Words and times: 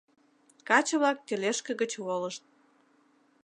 Каче-влак 0.67 1.17
тележке 1.27 1.71
гыч 1.81 1.91
волышт. 2.05 2.43